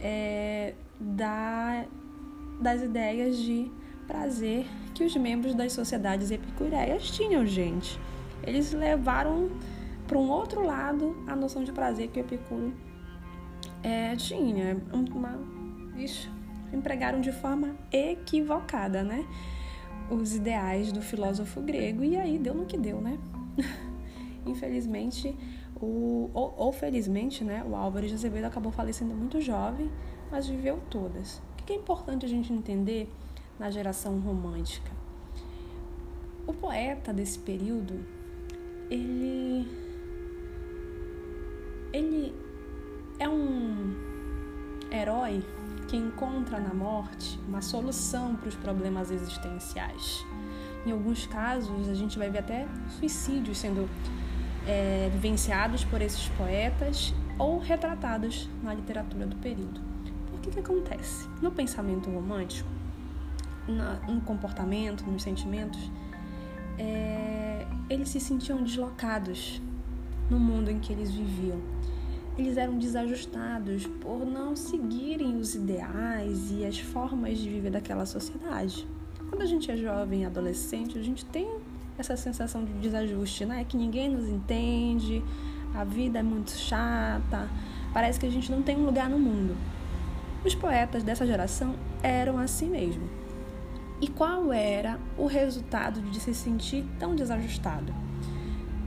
é, 0.00 0.72
da, 0.98 1.84
das 2.58 2.80
ideias 2.80 3.36
de 3.36 3.70
prazer 4.06 4.66
que 4.94 5.04
os 5.04 5.14
membros 5.16 5.54
das 5.54 5.72
sociedades 5.72 6.30
epicureias 6.30 7.10
tinham, 7.10 7.44
gente. 7.44 7.98
Eles 8.42 8.72
levaram 8.72 9.50
para 10.06 10.16
um 10.16 10.30
outro 10.30 10.64
lado 10.64 11.16
a 11.26 11.34
noção 11.34 11.64
de 11.64 11.72
prazer 11.72 12.08
que 12.08 12.20
o 12.20 12.22
Epicuro 12.22 12.72
é, 13.82 14.14
tinha. 14.16 14.80
Uma, 14.92 15.38
isso, 15.96 16.30
empregaram 16.72 17.20
de 17.20 17.32
forma 17.32 17.76
equivocada, 17.92 19.02
né? 19.02 19.26
Os 20.10 20.34
ideais 20.34 20.92
do 20.92 21.02
filósofo 21.02 21.60
grego, 21.60 22.04
e 22.04 22.16
aí 22.16 22.38
deu 22.38 22.54
no 22.54 22.64
que 22.64 22.78
deu, 22.78 23.00
né? 23.00 23.18
Infelizmente, 24.46 25.36
o, 25.80 26.30
ou, 26.32 26.54
ou, 26.56 26.72
felizmente, 26.72 27.42
né, 27.44 27.64
o 27.68 27.74
Álvaro 27.74 28.06
de 28.06 28.14
Azevedo 28.14 28.44
acabou 28.44 28.70
falecendo 28.70 29.14
muito 29.14 29.40
jovem, 29.40 29.90
mas 30.30 30.46
viveu 30.46 30.80
todas. 30.88 31.42
O 31.60 31.64
que 31.64 31.72
é 31.72 31.76
importante 31.76 32.24
a 32.24 32.28
gente 32.28 32.52
entender 32.52 33.12
na 33.58 33.70
geração 33.70 34.18
romântica? 34.20 34.90
O 36.46 36.52
poeta 36.52 37.12
desse 37.12 37.38
período, 37.38 38.04
ele 38.90 39.66
ele 41.92 42.34
é 43.18 43.28
um 43.28 43.94
herói 44.90 45.42
que 45.88 45.96
encontra 45.96 46.58
na 46.58 46.74
morte 46.74 47.38
uma 47.48 47.62
solução 47.62 48.36
para 48.36 48.48
os 48.48 48.54
problemas 48.54 49.10
existenciais. 49.10 50.24
Em 50.84 50.92
alguns 50.92 51.26
casos, 51.26 51.88
a 51.88 51.94
gente 51.94 52.18
vai 52.18 52.30
ver 52.30 52.40
até 52.40 52.66
suicídios 52.98 53.58
sendo 53.58 53.88
é, 54.66 55.08
vivenciados 55.12 55.84
por 55.84 56.00
esses 56.02 56.28
poetas 56.30 57.14
ou 57.38 57.58
retratados 57.58 58.48
na 58.62 58.74
literatura 58.74 59.26
do 59.26 59.36
período. 59.36 59.80
Por 60.30 60.40
que 60.40 60.50
que 60.50 60.60
acontece? 60.60 61.28
No 61.40 61.50
pensamento 61.50 62.10
romântico, 62.10 62.68
no 63.68 64.20
comportamento, 64.20 65.04
nos 65.04 65.22
sentimentos, 65.22 65.90
é, 66.78 67.66
eles 67.88 68.08
se 68.08 68.20
sentiam 68.20 68.62
deslocados 68.62 69.60
no 70.30 70.38
mundo 70.38 70.70
em 70.70 70.78
que 70.78 70.92
eles 70.92 71.10
viviam. 71.10 71.60
Eles 72.36 72.56
eram 72.56 72.78
desajustados 72.78 73.86
por 73.86 74.26
não 74.26 74.54
seguirem 74.54 75.36
os 75.36 75.54
ideais 75.54 76.50
e 76.50 76.66
as 76.66 76.78
formas 76.78 77.38
de 77.38 77.48
viver 77.48 77.70
daquela 77.70 78.04
sociedade. 78.04 78.86
Quando 79.30 79.42
a 79.42 79.46
gente 79.46 79.70
é 79.70 79.76
jovem 79.76 80.26
adolescente, 80.26 80.98
a 80.98 81.02
gente 81.02 81.24
tem 81.24 81.48
essa 81.96 82.16
sensação 82.16 82.64
de 82.64 82.72
desajuste, 82.74 83.46
né? 83.46 83.64
Que 83.64 83.76
ninguém 83.76 84.10
nos 84.10 84.28
entende, 84.28 85.22
a 85.74 85.82
vida 85.84 86.18
é 86.18 86.22
muito 86.22 86.50
chata, 86.50 87.48
parece 87.92 88.20
que 88.20 88.26
a 88.26 88.30
gente 88.30 88.50
não 88.50 88.62
tem 88.62 88.76
um 88.76 88.84
lugar 88.84 89.08
no 89.08 89.18
mundo. 89.18 89.56
Os 90.44 90.54
poetas 90.54 91.02
dessa 91.02 91.26
geração 91.26 91.74
eram 92.02 92.38
assim 92.38 92.68
mesmo. 92.68 93.08
E 94.00 94.08
qual 94.08 94.52
era 94.52 94.98
o 95.16 95.26
resultado 95.26 96.00
de 96.02 96.20
se 96.20 96.34
sentir 96.34 96.84
tão 96.98 97.14
desajustado? 97.14 97.94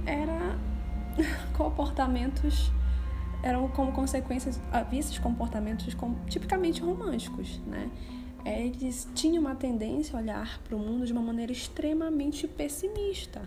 Era 0.05 0.57
comportamentos 1.57 2.71
eram 3.41 3.67
como 3.69 3.91
consequências 3.91 4.59
havia 4.71 4.99
esses 4.99 5.17
comportamentos 5.17 5.95
tipicamente 6.27 6.81
românticos, 6.81 7.59
né? 7.65 7.89
Eles 8.45 9.07
tinham 9.13 9.41
uma 9.41 9.55
tendência 9.55 10.17
a 10.17 10.21
olhar 10.21 10.59
para 10.59 10.75
o 10.75 10.79
mundo 10.79 11.05
de 11.05 11.11
uma 11.11 11.21
maneira 11.21 11.51
extremamente 11.51 12.47
pessimista. 12.47 13.41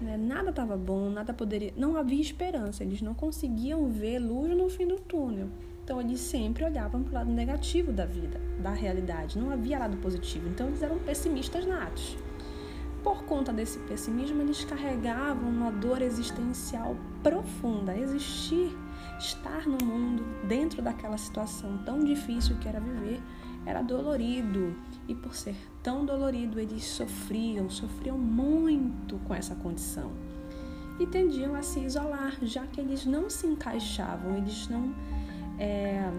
Né? 0.00 0.16
Nada 0.16 0.50
estava 0.50 0.76
bom, 0.76 1.08
nada 1.08 1.32
poderia, 1.32 1.72
não 1.76 1.96
havia 1.96 2.20
esperança. 2.20 2.82
Eles 2.82 3.00
não 3.00 3.14
conseguiam 3.14 3.88
ver 3.88 4.18
luz 4.18 4.56
no 4.56 4.68
fim 4.68 4.86
do 4.86 4.96
túnel. 4.96 5.48
Então 5.88 6.02
eles 6.02 6.20
sempre 6.20 6.62
olhavam 6.66 7.02
para 7.02 7.10
o 7.12 7.14
lado 7.14 7.30
negativo 7.30 7.90
da 7.94 8.04
vida, 8.04 8.38
da 8.60 8.74
realidade. 8.74 9.38
Não 9.38 9.50
havia 9.50 9.78
lado 9.78 9.96
positivo. 9.96 10.46
Então 10.46 10.66
eles 10.66 10.82
eram 10.82 10.98
pessimistas 10.98 11.64
natos. 11.64 12.14
Por 13.02 13.24
conta 13.24 13.54
desse 13.54 13.78
pessimismo, 13.78 14.42
eles 14.42 14.62
carregavam 14.66 15.48
uma 15.48 15.72
dor 15.72 16.02
existencial 16.02 16.94
profunda. 17.22 17.96
Existir, 17.96 18.76
estar 19.18 19.66
no 19.66 19.82
mundo, 19.82 20.26
dentro 20.46 20.82
daquela 20.82 21.16
situação 21.16 21.78
tão 21.86 22.04
difícil 22.04 22.58
que 22.58 22.68
era 22.68 22.80
viver, 22.80 23.22
era 23.64 23.80
dolorido. 23.80 24.76
E 25.08 25.14
por 25.14 25.34
ser 25.34 25.56
tão 25.82 26.04
dolorido, 26.04 26.60
eles 26.60 26.84
sofriam, 26.84 27.70
sofriam 27.70 28.18
muito 28.18 29.16
com 29.20 29.34
essa 29.34 29.54
condição. 29.54 30.12
E 31.00 31.06
tendiam 31.06 31.54
a 31.54 31.62
se 31.62 31.80
isolar, 31.80 32.36
já 32.42 32.66
que 32.66 32.78
eles 32.78 33.06
não 33.06 33.30
se 33.30 33.46
encaixavam, 33.46 34.36
eles 34.36 34.68
não 34.68 34.92
é, 35.58 36.10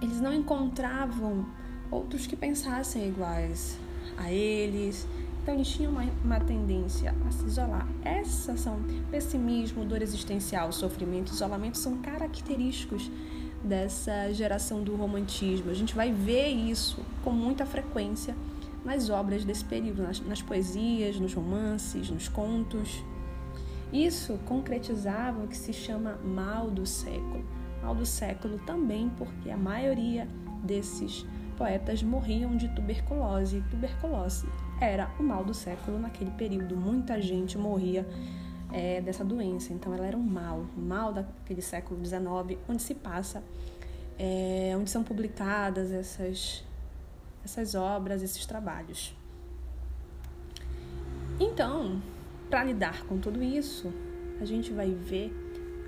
eles 0.00 0.20
não 0.20 0.34
encontravam 0.34 1.46
outros 1.90 2.26
que 2.26 2.34
pensassem 2.34 3.08
iguais 3.08 3.78
a 4.16 4.30
eles. 4.32 5.06
Então 5.42 5.54
eles 5.54 5.68
tinham 5.68 5.92
uma, 5.92 6.04
uma 6.24 6.40
tendência 6.40 7.14
a 7.26 7.30
se 7.30 7.44
isolar. 7.44 7.86
Essas 8.04 8.60
são 8.60 8.80
pessimismo, 9.10 9.84
dor 9.84 10.02
existencial, 10.02 10.72
sofrimento, 10.72 11.32
isolamento 11.32 11.78
são 11.78 11.98
característicos 11.98 13.10
dessa 13.62 14.32
geração 14.32 14.82
do 14.82 14.96
romantismo. 14.96 15.70
A 15.70 15.74
gente 15.74 15.94
vai 15.94 16.12
ver 16.12 16.48
isso 16.48 17.00
com 17.22 17.30
muita 17.30 17.64
frequência 17.64 18.34
nas 18.84 19.08
obras 19.10 19.44
desse 19.44 19.64
período, 19.64 20.02
nas, 20.02 20.20
nas 20.20 20.42
poesias, 20.42 21.18
nos 21.18 21.34
romances, 21.34 22.10
nos 22.10 22.28
contos. 22.28 23.04
Isso 23.92 24.38
concretizava 24.46 25.44
o 25.44 25.48
que 25.48 25.56
se 25.56 25.72
chama 25.72 26.18
mal 26.24 26.70
do 26.70 26.86
século 26.86 27.44
ao 27.82 27.94
do 27.94 28.06
século 28.06 28.58
também, 28.60 29.10
porque 29.16 29.50
a 29.50 29.56
maioria 29.56 30.26
desses 30.62 31.26
poetas 31.56 32.02
morriam 32.02 32.56
de 32.56 32.68
tuberculose. 32.68 33.62
Tuberculose 33.70 34.48
era 34.80 35.10
o 35.18 35.22
mal 35.22 35.44
do 35.44 35.54
século 35.54 35.98
naquele 35.98 36.30
período. 36.32 36.76
Muita 36.76 37.20
gente 37.20 37.58
morria 37.58 38.06
é, 38.72 39.00
dessa 39.00 39.24
doença. 39.24 39.72
Então, 39.72 39.94
ela 39.94 40.06
era 40.06 40.16
um 40.16 40.22
mal, 40.22 40.66
um 40.76 40.80
mal 40.80 41.12
daquele 41.12 41.62
século 41.62 42.04
XIX, 42.04 42.58
onde 42.68 42.82
se 42.82 42.94
passa, 42.94 43.42
é, 44.18 44.74
onde 44.76 44.90
são 44.90 45.04
publicadas 45.04 45.92
essas, 45.92 46.64
essas 47.44 47.74
obras, 47.74 48.22
esses 48.22 48.46
trabalhos. 48.46 49.14
Então, 51.38 52.00
para 52.48 52.64
lidar 52.64 53.04
com 53.04 53.18
tudo 53.18 53.42
isso, 53.42 53.92
a 54.40 54.44
gente 54.44 54.72
vai 54.72 54.90
ver 54.90 55.32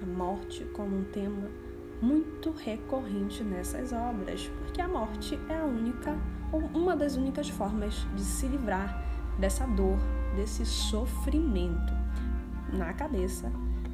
a 0.02 0.06
morte 0.06 0.64
como 0.74 0.96
um 0.96 1.04
tema 1.04 1.63
muito 2.04 2.50
recorrente 2.50 3.42
nessas 3.42 3.92
obras, 3.92 4.50
porque 4.58 4.80
a 4.80 4.87
morte 4.87 5.38
é 5.49 5.56
a 5.58 5.64
única 5.64 6.14
ou 6.52 6.61
uma 6.75 6.94
das 6.94 7.16
únicas 7.16 7.49
formas 7.49 8.06
de 8.14 8.20
se 8.20 8.46
livrar 8.46 9.02
dessa 9.38 9.66
dor, 9.66 9.96
desse 10.37 10.66
sofrimento 10.66 11.92
na 12.73 12.92
cabeça 12.92 13.50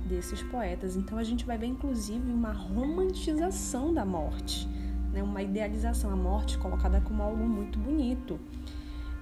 desses 0.07 0.43
poetas. 0.43 0.97
Então 0.97 1.17
a 1.19 1.23
gente 1.23 1.47
vai 1.47 1.57
ver 1.57 1.67
inclusive 1.67 2.33
uma 2.33 2.53
romantização 2.53 3.95
da 3.95 4.05
morte, 4.05 4.69
né? 5.13 5.23
uma 5.23 5.41
idealização, 5.41 6.11
a 6.11 6.17
morte 6.17 6.59
colocada 6.59 7.01
como 7.01 7.23
algo 7.23 7.45
muito 7.45 7.79
bonito, 7.79 8.41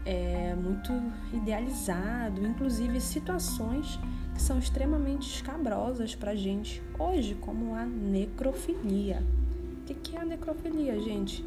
é, 0.07 0.55
muito 0.55 0.91
idealizado, 1.35 2.45
inclusive 2.47 2.99
situações 3.03 4.01
que 4.39 4.43
são 4.43 4.57
extremamente 4.57 5.29
escabrosas 5.29 6.15
para 6.15 6.33
gente 6.37 6.81
hoje, 6.97 7.35
como 7.41 7.75
a 7.75 7.85
necrofilia. 7.85 9.21
O 9.83 9.95
que 9.95 10.17
é 10.17 10.21
a 10.21 10.25
necrofilia, 10.25 11.01
gente? 11.01 11.45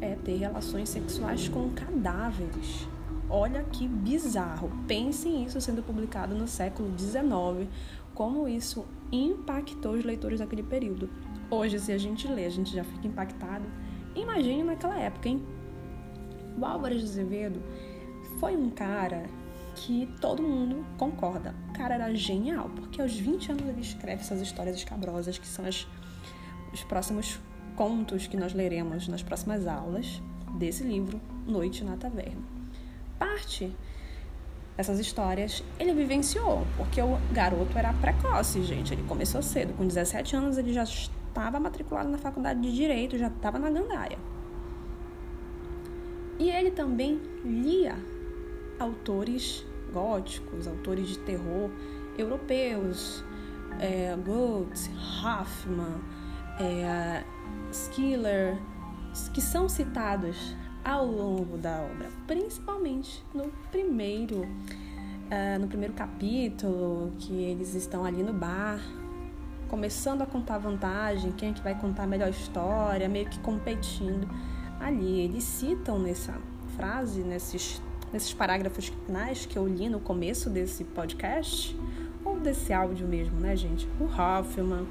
É 0.00 0.14
ter 0.14 0.36
relações 0.36 0.88
sexuais 0.88 1.50
com 1.50 1.68
cadáveres. 1.72 2.88
Olha 3.28 3.62
que 3.64 3.86
bizarro. 3.86 4.70
Pensem 4.88 5.44
isso 5.44 5.60
sendo 5.60 5.82
publicado 5.82 6.34
no 6.34 6.48
século 6.48 6.90
XIX, 6.98 7.68
como 8.14 8.48
isso 8.48 8.86
impactou 9.12 9.92
os 9.92 10.04
leitores 10.04 10.40
daquele 10.40 10.62
período. 10.62 11.10
Hoje, 11.50 11.78
se 11.78 11.92
a 11.92 11.98
gente 11.98 12.26
lê, 12.26 12.46
a 12.46 12.50
gente 12.50 12.72
já 12.72 12.84
fica 12.84 13.06
impactado. 13.06 13.66
Imagine 14.16 14.62
naquela 14.62 14.98
época, 14.98 15.28
hein? 15.28 15.42
O 16.58 16.64
Álvares 16.64 17.00
de 17.00 17.04
Azevedo 17.04 17.60
foi 18.38 18.56
um 18.56 18.70
cara 18.70 19.26
que 19.80 20.06
todo 20.20 20.42
mundo 20.42 20.84
concorda. 20.98 21.54
O 21.70 21.72
cara 21.72 21.94
era 21.94 22.14
genial, 22.14 22.70
porque 22.76 23.00
aos 23.00 23.14
20 23.14 23.52
anos 23.52 23.68
ele 23.68 23.80
escreve 23.80 24.20
essas 24.20 24.40
histórias 24.40 24.76
escabrosas, 24.76 25.38
que 25.38 25.46
são 25.46 25.64
as, 25.64 25.86
os 26.72 26.84
próximos 26.84 27.38
contos 27.76 28.26
que 28.26 28.36
nós 28.36 28.52
leremos 28.52 29.08
nas 29.08 29.22
próximas 29.22 29.66
aulas 29.66 30.22
desse 30.58 30.84
livro, 30.84 31.20
Noite 31.46 31.82
na 31.82 31.96
Taverna. 31.96 32.42
Parte 33.18 33.74
dessas 34.76 34.98
histórias 34.98 35.64
ele 35.78 35.94
vivenciou, 35.94 36.66
porque 36.76 37.00
o 37.00 37.18
garoto 37.32 37.76
era 37.78 37.92
precoce, 37.94 38.62
gente. 38.62 38.92
Ele 38.92 39.02
começou 39.04 39.42
cedo, 39.42 39.72
com 39.74 39.86
17 39.86 40.36
anos 40.36 40.58
ele 40.58 40.74
já 40.74 40.82
estava 40.84 41.58
matriculado 41.58 42.10
na 42.10 42.18
faculdade 42.18 42.60
de 42.60 42.74
Direito, 42.74 43.16
já 43.16 43.28
estava 43.28 43.58
na 43.58 43.70
gandaia. 43.70 44.18
E 46.38 46.50
ele 46.50 46.70
também 46.70 47.20
lia 47.44 47.96
autores 48.78 49.64
góticos, 49.90 50.66
autores 50.66 51.08
de 51.08 51.18
terror 51.18 51.70
europeus, 52.16 53.24
é, 53.78 54.16
Goethe, 54.16 54.90
Hoffmann, 55.24 56.00
é, 56.58 57.24
Schiller, 57.72 58.58
que 59.32 59.40
são 59.40 59.68
citados 59.68 60.54
ao 60.84 61.06
longo 61.06 61.56
da 61.56 61.80
obra, 61.80 62.08
principalmente 62.26 63.24
no 63.34 63.50
primeiro, 63.70 64.42
uh, 64.42 65.58
no 65.60 65.68
primeiro 65.68 65.92
capítulo, 65.94 67.12
que 67.18 67.32
eles 67.32 67.74
estão 67.74 68.04
ali 68.04 68.22
no 68.22 68.32
bar, 68.32 68.80
começando 69.68 70.22
a 70.22 70.26
contar 70.26 70.58
vantagem, 70.58 71.32
quem 71.32 71.50
é 71.50 71.52
que 71.52 71.62
vai 71.62 71.78
contar 71.78 72.04
a 72.04 72.06
melhor 72.06 72.30
história, 72.30 73.08
meio 73.08 73.28
que 73.28 73.38
competindo. 73.40 74.28
Ali 74.80 75.20
eles 75.20 75.44
citam 75.44 75.98
nessa 75.98 76.34
frase, 76.76 77.20
nesses 77.20 77.80
nesses 78.12 78.32
parágrafos 78.32 78.88
finais 78.88 79.46
que 79.46 79.56
eu 79.56 79.66
li 79.66 79.88
no 79.88 80.00
começo 80.00 80.50
desse 80.50 80.84
podcast, 80.84 81.76
ou 82.24 82.38
desse 82.38 82.72
áudio 82.72 83.06
mesmo, 83.06 83.38
né, 83.40 83.56
gente? 83.56 83.88
O 83.98 84.04
Hoffman. 84.04 84.86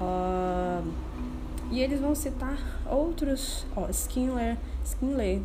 Uh, 0.00 0.92
e 1.70 1.80
eles 1.80 2.00
vão 2.00 2.14
citar 2.14 2.58
outros, 2.86 3.66
ó, 3.76 3.88
Skinner, 3.88 4.58
Skinner 4.84 5.40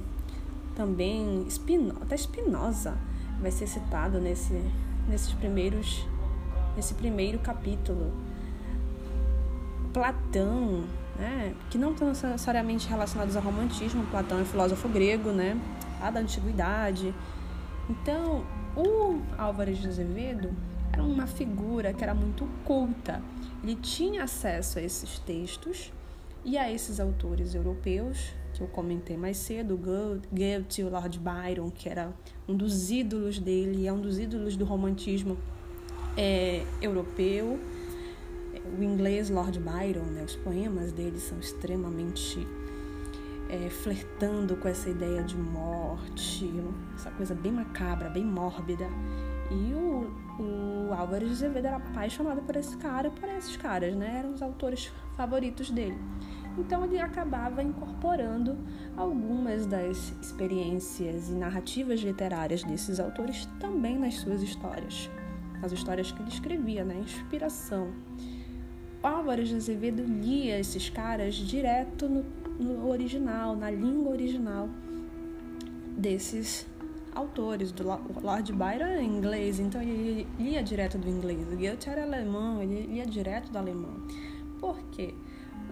também, 0.76 1.46
Spino, 1.50 1.96
até 2.02 2.16
Spinoza 2.16 2.98
vai 3.40 3.52
ser 3.52 3.68
citado 3.68 4.20
nesse, 4.20 4.62
nesses 5.08 5.34
primeiros, 5.34 6.06
nesse 6.76 6.94
primeiro 6.94 7.40
capítulo. 7.40 8.12
Platão, 9.94 10.84
né, 11.18 11.56
que 11.70 11.78
não 11.78 11.92
estão 11.92 12.10
necessariamente 12.10 12.88
relacionados 12.88 13.36
ao 13.36 13.42
romantismo, 13.42 14.06
Platão 14.08 14.40
é 14.40 14.46
filósofo 14.46 14.88
grego, 14.88 15.32
né, 15.32 15.60
lá 16.00 16.12
da 16.12 16.20
antiguidade. 16.20 17.13
Então, 17.89 18.46
o 18.75 19.22
Álvares 19.38 19.77
de 19.77 19.88
Azevedo 19.88 20.54
era 20.92 21.04
uma 21.04 21.27
figura 21.27 21.94
que 21.94 22.04
era 22.04 22.13
muito 22.13 22.48
culta. 22.66 23.22
Ele 23.63 23.75
tinha 23.75 24.24
acesso 24.24 24.80
a 24.80 24.82
esses 24.82 25.20
textos 25.20 25.92
e 26.44 26.58
a 26.58 26.72
esses 26.72 27.00
autores 27.00 27.56
europeus 27.56 28.34
que 28.54 28.63
eu 28.63 28.68
comentei 28.68 29.16
mais 29.16 29.38
cedo, 29.38 29.77
Goethe, 29.77 30.84
o 30.84 30.89
Lord 30.89 31.20
Byron, 31.20 31.70
que 31.70 31.88
era 31.88 32.12
um 32.48 32.56
dos 32.56 32.89
ídolos 32.89 33.38
dele, 33.38 33.86
é 33.86 33.94
um 33.94 34.01
dos 34.01 34.18
ídolos 34.18 34.58
do 34.58 34.66
romantismo 34.66 35.38
é, 36.18 36.66
europeu. 36.82 37.60
O 38.77 38.84
inglês 38.84 39.30
Lord 39.30 39.60
Byron, 39.60 40.06
né, 40.06 40.24
os 40.24 40.36
poemas 40.36 40.92
dele 40.92 41.20
são 41.20 41.39
extremamente 41.39 42.39
é, 43.50 43.70
flertando 43.70 44.56
com 44.58 44.68
essa 44.68 44.89
ideia 44.89 45.24
de 45.24 45.36
morte, 45.38 46.51
essa 46.96 47.12
coisa 47.12 47.34
bem 47.34 47.51
macabra, 47.51 48.10
bem 48.10 48.25
mórbida. 48.25 48.88
E 49.50 49.74
o, 49.74 50.12
o 50.42 50.94
Álvares 50.94 51.30
de 51.30 51.34
Azevedo 51.36 51.68
era 51.68 51.77
apaixonado 51.77 52.42
por 52.42 52.56
esse 52.56 52.75
cara, 52.77 53.10
por 53.10 53.30
esses 53.30 53.56
caras, 53.56 53.96
né? 53.96 54.20
Eram 54.20 54.34
os 54.34 54.42
autores 54.42 54.92
favoritos 55.16 55.70
dele. 55.70 55.98
Então 56.58 56.84
ele 56.84 57.00
acabava 57.00 57.62
incorporando 57.62 58.58
algumas 58.96 59.66
das 59.66 60.13
experiências 60.22 61.30
e 61.30 61.34
narrativas 61.34 62.00
literárias 62.00 62.63
desses 62.63 63.00
autores 63.00 63.48
também 63.60 63.98
nas 63.98 64.16
suas 64.16 64.42
histórias, 64.42 65.10
nas 65.62 65.72
histórias 65.72 66.12
que 66.12 66.22
ele 66.22 66.30
escrevia, 66.30 66.84
né? 66.84 67.00
inspiração. 67.00 67.94
Álvares 69.04 69.50
de 69.50 69.56
Azevedo 69.56 70.04
lia 70.04 70.60
esses 70.60 70.89
caras 70.89 71.36
direto 71.36 72.10
no, 72.10 72.25
no 72.60 72.90
original, 72.90 73.56
na 73.56 73.70
língua 73.70 74.12
original 74.12 74.70
desses 75.98 76.68
autores. 77.14 77.72
Do 77.72 77.84
Lord 78.22 78.54
Byron 78.54 78.86
é 78.86 79.04
inglês, 79.04 79.60
então 79.60 79.82
ele 79.82 80.28
lia 80.40 80.62
direto 80.62 80.98
do 80.98 81.08
inglês. 81.08 81.48
Goethe 81.50 81.90
era 81.90 82.04
alemão, 82.04 82.62
ele 82.62 82.88
lia 82.88 83.06
direto 83.06 83.52
do 83.52 83.58
alemão. 83.58 83.96
Por 84.60 84.78
quê? 84.92 85.14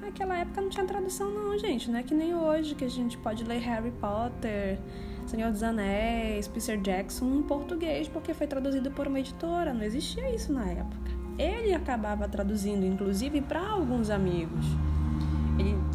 Naquela 0.01 0.37
época 0.37 0.61
não 0.61 0.69
tinha 0.69 0.85
tradução 0.85 1.31
não, 1.31 1.57
gente. 1.57 1.89
Não 1.89 1.99
é 1.99 2.03
que 2.03 2.13
nem 2.13 2.35
hoje 2.35 2.75
que 2.75 2.85
a 2.85 2.89
gente 2.89 3.17
pode 3.17 3.43
ler 3.43 3.59
Harry 3.59 3.91
Potter, 3.91 4.79
Senhor 5.25 5.51
dos 5.51 5.63
Anéis, 5.63 6.47
Peter 6.47 6.79
Jackson 6.79 7.25
em 7.25 7.41
português 7.43 8.07
porque 8.07 8.33
foi 8.33 8.45
traduzido 8.45 8.91
por 8.91 9.07
uma 9.07 9.19
editora. 9.19 9.73
Não 9.73 9.83
existia 9.83 10.29
isso 10.33 10.51
na 10.51 10.65
época. 10.69 11.11
Ele 11.37 11.73
acabava 11.73 12.27
traduzindo, 12.29 12.85
inclusive, 12.85 13.41
para 13.41 13.67
alguns 13.67 14.09
amigos. 14.09 14.65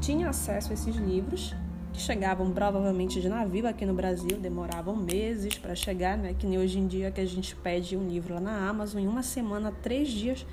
Tinha 0.00 0.30
acesso 0.30 0.71
a 0.71 0.75
esses 0.75 0.97
livros 0.97 1.54
que 1.92 2.00
chegavam 2.00 2.50
provavelmente 2.52 3.21
de 3.21 3.28
navio 3.28 3.69
aqui 3.69 3.85
no 3.85 3.92
Brasil, 3.92 4.38
demoravam 4.38 4.97
meses 4.97 5.59
para 5.59 5.75
chegar, 5.75 6.16
né? 6.16 6.33
Que 6.33 6.47
nem 6.47 6.59
hoje 6.59 6.78
em 6.78 6.87
dia 6.87 7.11
que 7.11 7.21
a 7.21 7.26
gente 7.26 7.54
pede 7.54 7.99
um 7.99 8.09
livro 8.09 8.33
lá 8.35 8.40
na 8.40 8.69
Amazon, 8.69 9.02
em 9.02 9.07
uma 9.07 9.23
semana, 9.23 9.71
três 9.71 10.09
dias, 10.09 10.47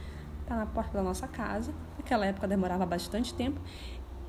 tá 0.46 0.54
na 0.54 0.66
porta 0.66 0.98
da 0.98 1.04
nossa 1.04 1.30
casa. 1.30 1.74
Naquela 1.98 2.26
época 2.26 2.46
demorava 2.46 2.86
bastante 2.86 3.34
tempo. 3.34 3.62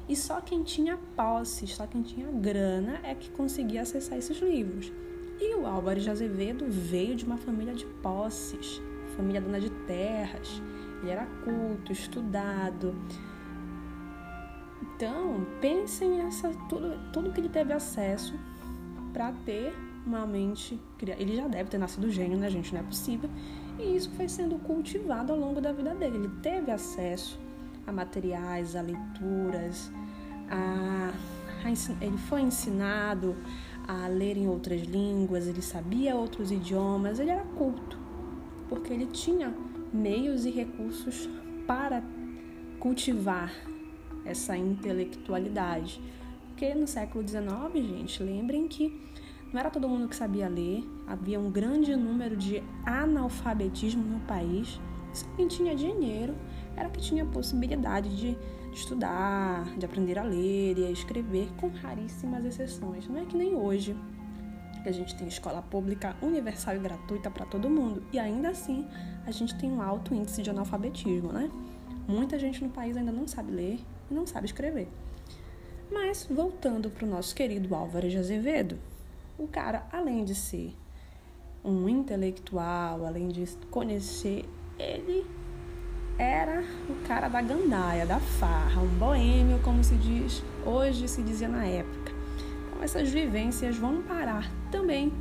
E 0.09 0.15
só 0.15 0.41
quem 0.41 0.63
tinha 0.63 0.97
posse, 1.17 1.67
só 1.67 1.85
quem 1.85 2.01
tinha 2.01 2.31
grana 2.31 3.01
é 3.03 3.13
que 3.13 3.29
conseguia 3.31 3.83
acessar 3.83 4.17
esses 4.17 4.39
livros. 4.39 4.93
E 5.41 5.57
o 5.57 5.67
Álvares 5.67 6.05
de 6.05 6.11
Azevedo 6.11 6.65
veio 6.69 7.17
de 7.17 7.25
uma 7.25 7.37
família 7.37 7.75
de 7.75 7.85
posses, 7.87 8.81
família 9.17 9.41
dona 9.41 9.59
de 9.59 9.71
terras. 9.71 10.63
Ele 11.03 11.11
era 11.11 11.27
culto, 11.45 11.93
estudado, 11.93 12.95
então, 14.99 15.47
pensem 15.61 16.23
essa 16.23 16.49
tudo, 16.69 16.99
tudo 17.13 17.31
que 17.31 17.39
ele 17.39 17.49
teve 17.49 17.73
acesso 17.73 18.35
para 19.13 19.33
ter 19.47 19.73
uma 20.05 20.27
mente. 20.27 20.77
Ele 21.01 21.37
já 21.37 21.47
deve 21.47 21.71
ter 21.71 21.79
nascido 21.79 22.11
gênio, 22.11 22.37
né, 22.37 22.51
gente? 22.51 22.75
Não 22.75 22.81
é 22.81 22.83
possível. 22.83 23.31
E 23.79 23.95
isso 23.95 24.11
foi 24.17 24.29
sendo 24.29 24.59
cultivado 24.59 25.33
ao 25.33 25.39
longo 25.39 25.61
da 25.61 25.71
vida 25.71 25.95
dele. 25.95 26.17
Ele 26.17 26.31
teve 26.43 26.73
acesso 26.73 27.39
a 27.87 27.93
materiais, 27.93 28.75
a 28.75 28.81
leituras, 28.81 29.89
a, 30.51 31.13
a 31.65 32.05
ele 32.05 32.19
foi 32.19 32.41
ensinado 32.41 33.37
a 33.87 34.09
ler 34.09 34.37
em 34.37 34.49
outras 34.49 34.83
línguas, 34.83 35.47
ele 35.47 35.63
sabia 35.63 36.17
outros 36.17 36.51
idiomas, 36.51 37.21
ele 37.21 37.31
era 37.31 37.45
culto, 37.57 37.97
porque 38.69 38.93
ele 38.93 39.07
tinha 39.07 39.55
meios 39.93 40.45
e 40.45 40.51
recursos 40.51 41.29
para 41.69 42.03
cultivar 42.81 43.53
essa 44.29 44.57
intelectualidade. 44.57 46.01
Porque 46.49 46.75
no 46.75 46.87
século 46.87 47.27
XIX, 47.27 47.87
gente, 47.87 48.23
lembrem 48.23 48.69
que 48.69 49.09
não 49.53 49.61
era 49.61 49.71
todo 49.71 49.89
mundo 49.89 50.09
que 50.09 50.17
sabia 50.17 50.49
ler, 50.49 50.85
havia 51.07 51.41
um 51.41 51.51
grande 51.51 51.95
número 51.97 52.37
de 52.37 52.63
analfabetismo 52.85 54.03
no 54.03 54.21
país. 54.21 54.79
Só 55.13 55.27
quem 55.37 55.49
tinha 55.49 55.75
dinheiro 55.75 56.35
era 56.77 56.91
que 56.91 57.01
tinha 57.01 57.23
a 57.25 57.27
possibilidade 57.27 58.15
de, 58.15 58.37
de 58.71 58.77
estudar, 58.77 59.65
de 59.79 59.87
aprender 59.87 60.19
a 60.19 60.23
ler 60.23 60.79
e 60.79 60.85
a 60.85 60.91
escrever, 60.91 61.49
com 61.59 61.69
raríssimas 61.69 62.45
exceções. 62.45 63.09
Não 63.09 63.19
é 63.19 63.25
que 63.25 63.37
nem 63.37 63.55
hoje, 63.55 63.97
que 64.83 64.89
a 64.89 64.93
gente 64.93 65.17
tem 65.17 65.27
escola 65.27 65.63
pública 65.63 66.15
universal 66.21 66.77
e 66.77 66.79
gratuita 66.79 67.31
para 67.31 67.47
todo 67.47 67.71
mundo, 67.71 68.03
e 68.13 68.19
ainda 68.19 68.51
assim 68.51 68.87
a 69.27 69.31
gente 69.31 69.55
tem 69.57 69.71
um 69.71 69.81
alto 69.81 70.15
índice 70.15 70.43
de 70.43 70.51
analfabetismo, 70.51 71.33
né? 71.33 71.51
Muita 72.07 72.39
gente 72.39 72.63
no 72.63 72.71
país 72.71 72.97
ainda 72.97 73.13
não 73.13 73.27
sabe 73.27 73.53
ler 73.53 73.81
e 74.11 74.15
não 74.15 74.27
sabe 74.27 74.47
escrever. 74.47 74.89
Mas, 75.91 76.27
voltando 76.31 76.91
para 76.91 77.07
o 77.07 77.09
nosso 77.09 77.35
querido 77.35 77.75
Álvares 77.75 78.13
de 78.13 78.19
Azevedo, 78.19 78.79
o 79.39 79.47
cara, 79.49 79.87
além 79.93 80.25
de 80.25 80.35
ser 80.35 80.75
um 81.65 81.89
intelectual, 81.89 83.07
além 83.07 83.29
de 83.29 83.47
conhecer, 83.71 84.45
ele 84.79 85.25
era 86.19 86.63
o 86.89 87.07
cara 87.07 87.29
da 87.29 87.41
gandaia, 87.41 88.05
da 88.05 88.19
farra, 88.19 88.83
um 88.83 88.99
boêmio, 88.99 89.61
como 89.61 89.83
se 89.85 89.95
diz 89.95 90.43
hoje, 90.67 91.09
se 91.09 91.23
dizia 91.23 91.49
na 91.49 91.65
época. 91.65 92.13
Então, 92.69 92.83
essas 92.83 93.09
vivências 93.09 93.77
vão 93.77 94.03
parar 94.03 94.51
também 94.71 95.13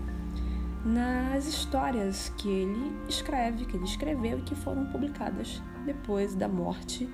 nas 0.83 1.45
histórias 1.45 2.29
que 2.37 2.49
ele 2.49 2.95
escreve, 3.07 3.65
que 3.65 3.75
ele 3.75 3.85
escreveu 3.85 4.39
e 4.39 4.41
que 4.41 4.55
foram 4.55 4.85
publicadas 4.85 5.61
depois 5.85 6.33
da 6.33 6.47
morte 6.47 7.07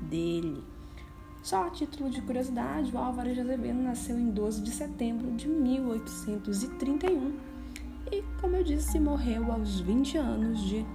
dele. 0.00 0.71
Só 1.42 1.64
a 1.64 1.70
título 1.70 2.08
de 2.08 2.22
curiosidade, 2.22 2.94
o 2.94 2.98
Álvaro 2.98 3.34
de 3.34 3.40
Azevedo 3.40 3.82
nasceu 3.82 4.16
em 4.16 4.30
12 4.30 4.62
de 4.62 4.70
setembro 4.70 5.32
de 5.32 5.48
1831 5.48 7.32
e, 8.12 8.22
como 8.40 8.54
eu 8.54 8.62
disse, 8.62 9.00
morreu 9.00 9.50
aos 9.50 9.80
20 9.80 10.18
anos 10.18 10.60
de 10.60 10.86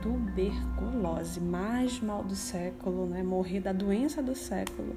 tuberculose, 0.00 1.40
mais 1.40 2.00
mal 2.00 2.22
do 2.22 2.36
século, 2.36 3.04
né? 3.04 3.24
Morrer 3.24 3.58
da 3.58 3.72
doença 3.72 4.22
do 4.22 4.32
século. 4.36 4.94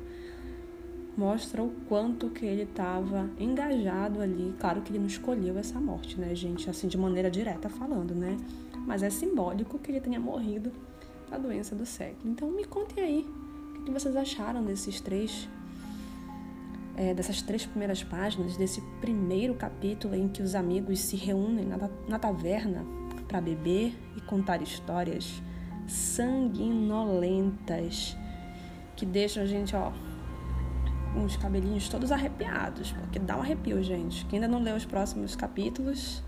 Mostra 1.18 1.64
o 1.64 1.72
quanto 1.90 2.30
que 2.30 2.46
ele 2.46 2.64
estava 2.64 3.28
engajado 3.40 4.22
ali. 4.22 4.54
Claro 4.60 4.82
que 4.82 4.92
ele 4.92 5.00
não 5.00 5.08
escolheu 5.08 5.58
essa 5.58 5.80
morte, 5.80 6.20
né, 6.20 6.36
gente? 6.36 6.70
Assim, 6.70 6.88
de 6.88 7.00
maneira 7.00 7.32
direta 7.32 7.68
falando, 7.68 8.14
né? 8.14 8.38
Mas 8.86 9.02
é 9.02 9.10
simbólico 9.10 9.80
que 9.80 9.92
ele 9.92 10.02
tenha 10.02 10.20
morrido 10.20 10.72
da 11.32 11.38
doença 11.40 11.74
do 11.74 11.86
século. 11.86 12.30
Então, 12.32 12.52
me 12.52 12.64
contem 12.64 13.04
aí 13.04 13.43
que 13.84 13.92
vocês 13.92 14.16
acharam 14.16 14.64
desses 14.64 15.02
três, 15.02 15.48
é, 16.96 17.14
dessas 17.14 17.42
três 17.42 17.66
primeiras 17.66 18.04
páginas, 18.04 18.56
desse 18.58 18.82
primeiro 19.02 19.56
capítulo 19.56 20.16
em 20.16 20.28
que 20.28 20.42
os 20.42 20.56
amigos 20.56 21.00
se 21.00 21.16
reúnem 21.16 21.66
na, 21.66 21.78
na 22.08 22.18
taverna 22.18 22.84
para 23.28 23.40
beber 23.42 23.94
e 24.16 24.22
contar 24.22 24.60
histórias 24.62 25.42
sanguinolentas 25.88 28.16
que 28.96 29.06
deixam 29.06 29.44
a 29.44 29.46
gente, 29.46 29.76
ó, 29.76 29.92
os 31.26 31.36
cabelinhos 31.38 31.88
todos 31.90 32.12
arrepiados, 32.12 32.92
porque 32.92 33.20
dá 33.20 33.38
um 33.38 33.42
arrepio, 33.42 33.84
gente. 33.84 34.26
Quem 34.26 34.40
ainda 34.40 34.48
não 34.48 34.64
leu 34.64 34.76
os 34.76 34.86
próximos 34.86 35.36
capítulos, 35.36 36.24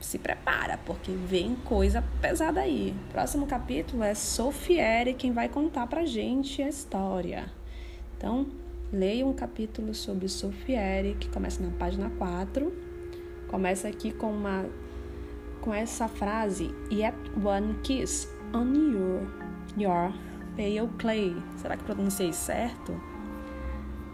se 0.00 0.18
prepara, 0.18 0.78
porque 0.78 1.12
vem 1.12 1.54
coisa 1.54 2.02
pesada 2.20 2.60
aí. 2.60 2.94
Próximo 3.12 3.46
capítulo 3.46 4.02
é 4.02 4.14
Sofiere 4.14 5.14
quem 5.14 5.32
vai 5.32 5.48
contar 5.48 5.86
pra 5.86 6.04
gente 6.04 6.62
a 6.62 6.68
história. 6.68 7.52
Então, 8.16 8.46
leia 8.92 9.26
um 9.26 9.32
capítulo 9.32 9.94
sobre 9.94 10.28
Sofiere, 10.28 11.16
que 11.20 11.28
começa 11.28 11.62
na 11.62 11.70
página 11.70 12.10
4. 12.18 12.72
Começa 13.48 13.88
aqui 13.88 14.10
com 14.10 14.32
uma 14.32 14.66
com 15.60 15.74
essa 15.74 16.08
frase 16.08 16.74
Yet 16.90 17.14
one 17.44 17.74
kiss 17.82 18.26
on 18.54 18.72
your 18.90 19.26
your 19.76 20.12
pale 20.56 20.88
clay. 20.98 21.36
Será 21.56 21.76
que 21.76 21.84
pronunciei 21.84 22.32
certo? 22.32 22.98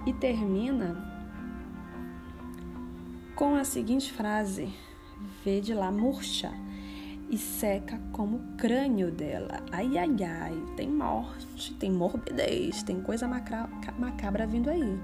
E 0.06 0.12
termina 0.12 0.96
com 3.34 3.54
a 3.54 3.64
seguinte 3.64 4.12
frase: 4.12 4.72
verde 5.44 5.74
lá 5.74 5.90
murcha 5.90 6.52
e 7.28 7.36
seca 7.36 8.00
como 8.12 8.36
o 8.36 8.56
crânio 8.56 9.10
dela. 9.10 9.62
Ai, 9.72 9.98
ai, 9.98 10.16
ai, 10.24 10.64
tem 10.76 10.88
morte, 10.88 11.74
tem 11.74 11.90
morbidez, 11.90 12.82
tem 12.82 13.00
coisa 13.00 13.26
macabra 13.28 14.46
vindo 14.46 14.70
aí. 14.70 14.98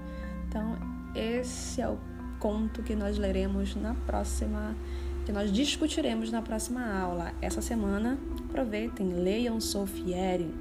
Então, 0.47 0.77
esse 1.15 1.81
é 1.81 1.87
o 1.87 1.97
conto 2.39 2.81
que 2.83 2.95
nós 2.95 3.17
leremos 3.17 3.75
na 3.75 3.93
próxima, 3.93 4.75
que 5.25 5.31
nós 5.31 5.51
discutiremos 5.51 6.31
na 6.31 6.41
próxima 6.41 6.85
aula. 6.85 7.33
Essa 7.41 7.61
semana, 7.61 8.17
aproveitem, 8.47 9.13
leiam 9.13 9.59
Sofieri, 9.59 10.53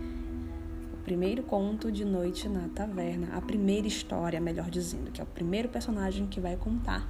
Primeiro 1.05 1.43
conto 1.43 1.91
de 1.91 2.05
noite 2.05 2.49
na 2.49 2.69
taverna, 2.69 3.31
a 3.33 3.41
primeira 3.41 3.89
história, 3.89 4.41
melhor 4.41 4.71
dizendo, 4.71 5.11
que 5.11 5.21
é 5.21 5.25
o 5.25 5.27
primeiro 5.27 5.69
personagem 5.69 6.29
que 6.29 6.39
vai 6.39 6.57
contar 6.57 7.09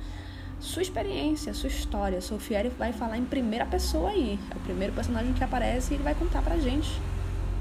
sua 0.62 0.80
experiência, 0.80 1.52
sua 1.52 1.68
história. 1.68 2.20
Sofieri 2.20 2.68
vai 2.68 2.92
falar 2.92 3.18
em 3.18 3.24
primeira 3.24 3.66
pessoa 3.66 4.10
aí. 4.10 4.38
É 4.48 4.56
o 4.56 4.60
primeiro 4.60 4.92
personagem 4.92 5.32
que 5.32 5.42
aparece 5.42 5.92
e 5.92 5.96
ele 5.96 6.04
vai 6.04 6.14
contar 6.14 6.40
pra 6.40 6.56
gente 6.56 6.88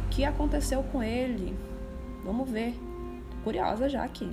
o 0.05 0.09
que 0.11 0.23
aconteceu 0.23 0.83
com 0.83 1.01
ele. 1.01 1.57
Vamos 2.23 2.47
ver. 2.47 2.75
Tô 3.31 3.37
curiosa 3.43 3.89
já 3.89 4.03
aqui. 4.03 4.29